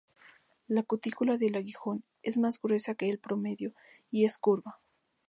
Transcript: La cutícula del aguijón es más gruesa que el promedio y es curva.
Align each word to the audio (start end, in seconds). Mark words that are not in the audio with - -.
La 0.67 0.81
cutícula 0.81 1.37
del 1.37 1.53
aguijón 1.57 2.03
es 2.23 2.39
más 2.39 2.59
gruesa 2.59 2.95
que 2.95 3.07
el 3.07 3.19
promedio 3.19 3.75
y 4.09 4.25
es 4.25 4.39
curva. 4.39 4.79